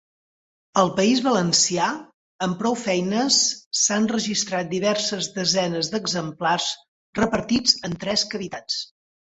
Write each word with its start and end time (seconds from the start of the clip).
Al 0.83 0.87
País 0.99 1.19
Valencià, 1.25 1.89
amb 2.45 2.57
prou 2.61 2.77
feines 2.85 3.37
s'han 3.81 4.09
registrat 4.13 4.73
diverses 4.73 5.31
desenes 5.39 5.93
d'exemplars 5.93 6.73
repartits 7.25 7.81
en 7.91 7.99
tres 8.07 8.29
cavitats. 8.35 8.85